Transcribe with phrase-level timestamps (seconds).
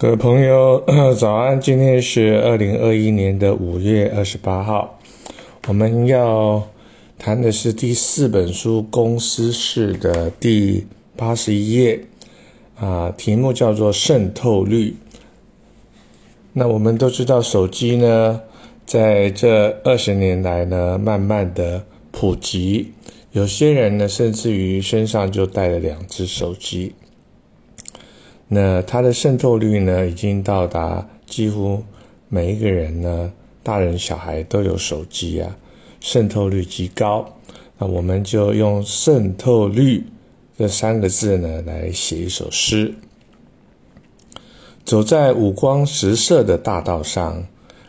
[0.00, 0.82] 各位朋友，
[1.20, 1.60] 早安！
[1.60, 4.98] 今天是二零二一年的五月二十八号，
[5.68, 6.66] 我们要
[7.18, 10.86] 谈的是第四本书《公司式》的第
[11.18, 12.00] 八十一页，
[12.78, 14.96] 啊，题目叫做渗透率。
[16.54, 18.40] 那我们都知道，手机呢，
[18.86, 22.90] 在这二十年来呢，慢慢的普及，
[23.32, 26.94] 有些人呢，甚至于身上就带了两只手机。
[28.52, 31.84] 那它的渗透率呢，已经到达几乎
[32.28, 33.32] 每一个人呢，
[33.62, 35.56] 大人小孩都有手机啊，
[36.00, 37.32] 渗透率极高。
[37.78, 40.04] 那我们就用“渗透率”
[40.58, 42.92] 这三个字呢，来写一首诗。
[44.84, 47.46] 走在五光十色的大道上，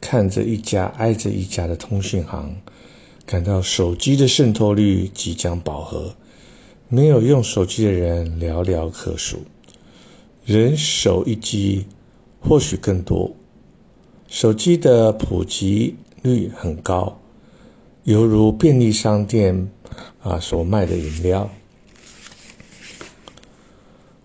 [0.00, 2.54] 看着一家挨着一家的通讯行，
[3.26, 6.14] 感到手机的渗透率即将饱和，
[6.88, 9.38] 没有用手机的人寥寥可数。
[10.44, 11.86] 人手一机，
[12.38, 13.34] 或许更多。
[14.28, 17.18] 手机的普及率很高，
[18.02, 19.70] 犹如便利商店
[20.22, 21.50] 啊所卖的饮料。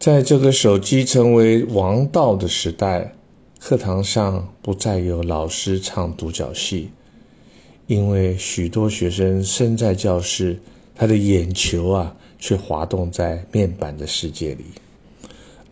[0.00, 3.14] 在这个手机成为王道的时代，
[3.60, 6.90] 课堂上不再有老师唱独角戏，
[7.86, 10.58] 因为许多学生身在教室，
[10.96, 14.64] 他的眼球啊却滑动在面板的世界里。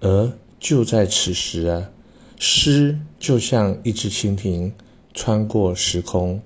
[0.00, 1.90] 而就在此时啊，
[2.38, 4.72] 诗就像一只蜻蜓，
[5.12, 6.40] 穿过时空，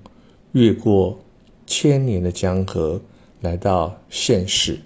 [0.53, 1.19] 越过
[1.67, 3.01] 千年的江河，
[3.41, 4.79] 来到现世，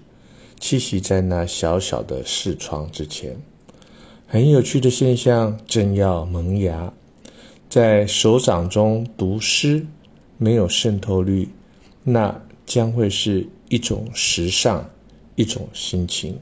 [0.60, 3.36] 栖息在那小小的视窗之前。
[4.26, 6.92] 很有趣的现象正要萌芽，
[7.70, 9.86] 在手掌中读诗，
[10.36, 11.48] 没有渗透率，
[12.04, 14.90] 那将会是一种时尚，
[15.36, 16.38] 一种心情。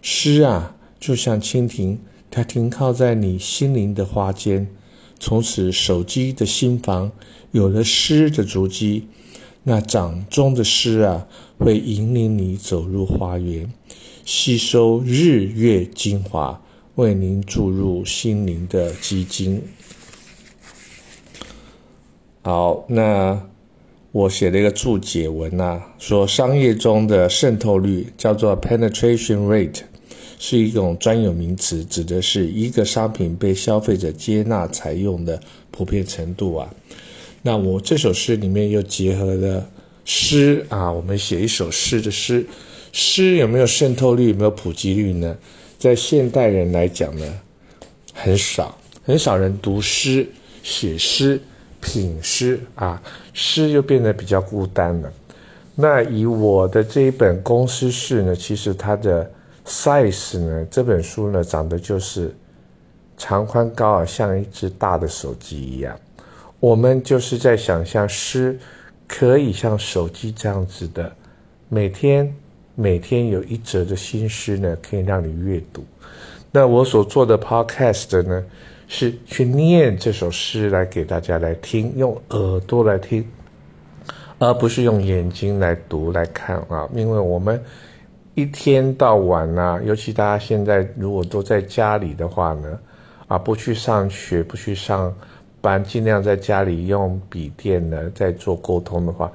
[0.00, 0.76] 诗啊！
[1.02, 1.98] 就像蜻蜓，
[2.30, 4.68] 它停靠在你心灵的花间。
[5.18, 7.10] 从此，手机的心房
[7.50, 9.08] 有了诗的足迹。
[9.64, 11.26] 那掌中的诗啊，
[11.58, 13.72] 会引领你走入花园，
[14.24, 16.62] 吸收日月精华，
[16.94, 19.60] 为您注入心灵的基金。
[22.42, 23.48] 好，那
[24.12, 29.82] 我写了一个注解文啊，说商业中的渗透率叫做 penetration rate。
[30.38, 36.68] 是一种专有名词，指的是一个商品被消费者接纳采用的普遍程度啊。
[37.42, 39.66] 那我这首诗里面又结合了
[40.04, 42.44] 诗啊，我们写一首诗的诗，
[42.92, 45.36] 诗有没有渗透率，有没有普及率呢？
[45.78, 47.24] 在现代人来讲呢，
[48.12, 50.26] 很少，很少人读诗、
[50.62, 51.40] 写诗、
[51.80, 55.12] 品诗啊，诗又变得比较孤单了。
[55.74, 59.30] 那以我的这一本公司式呢，其实它的。
[59.64, 60.66] Size 呢？
[60.70, 62.34] 这本书呢，长得就是
[63.16, 65.96] 长宽高啊，像一只大的手机一样。
[66.58, 68.58] 我们就是在想象诗
[69.06, 71.12] 可以像手机这样子的，
[71.68, 72.34] 每天
[72.74, 75.84] 每天有一则的新诗呢，可以让你阅读。
[76.50, 78.44] 那我所做的 podcast 呢，
[78.88, 83.24] 是去念这首诗来给大家来听，用耳朵来听，
[84.38, 87.62] 而不是用眼睛来读来看啊，因为我们。
[88.34, 92.78] 一天到晚呐，尤其大家现在如果都在家里的话呢，
[93.28, 95.14] 啊，不去上学，不去上
[95.60, 99.30] 班，尽量在家里用笔电呢，在做沟通的话，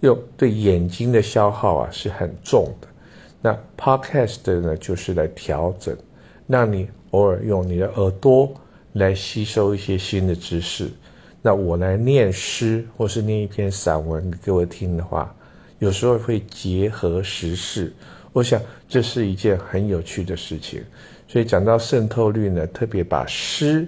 [0.00, 2.88] 又对眼睛的消耗啊是很重的。
[3.40, 5.96] 那 Podcast 呢，就是来调整，
[6.46, 8.52] 让你偶尔用你的耳朵
[8.92, 10.90] 来吸收一些新的知识。
[11.40, 15.34] 那我来念诗，或是念一篇散文给我听的话，
[15.78, 17.90] 有时候会结合时事。
[18.32, 20.82] 我想这是一件很有趣的事情，
[21.28, 23.86] 所以讲到渗透率呢，特别把诗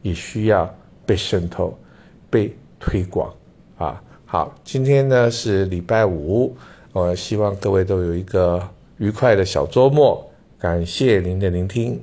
[0.00, 1.78] 也需要被渗透、
[2.30, 3.32] 被推广
[3.76, 4.02] 啊。
[4.24, 6.56] 好，今天呢是礼拜五，
[6.92, 8.66] 我希望各位都有一个
[8.96, 10.26] 愉快的小周末，
[10.58, 12.02] 感谢您的聆听。